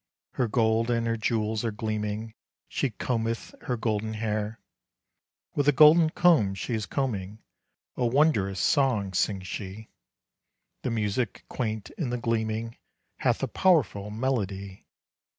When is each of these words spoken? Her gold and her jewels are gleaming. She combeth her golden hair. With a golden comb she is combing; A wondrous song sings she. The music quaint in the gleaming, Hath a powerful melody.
Her 0.31 0.47
gold 0.47 0.89
and 0.89 1.05
her 1.05 1.15
jewels 1.15 1.63
are 1.63 1.69
gleaming. 1.69 2.33
She 2.67 2.89
combeth 2.89 3.53
her 3.67 3.77
golden 3.77 4.15
hair. 4.15 4.59
With 5.53 5.67
a 5.67 5.71
golden 5.71 6.09
comb 6.09 6.55
she 6.55 6.73
is 6.73 6.87
combing; 6.87 7.43
A 7.95 8.07
wondrous 8.07 8.59
song 8.59 9.13
sings 9.13 9.45
she. 9.45 9.89
The 10.81 10.89
music 10.89 11.45
quaint 11.49 11.91
in 11.99 12.09
the 12.09 12.17
gleaming, 12.17 12.77
Hath 13.17 13.43
a 13.43 13.47
powerful 13.47 14.09
melody. 14.09 14.87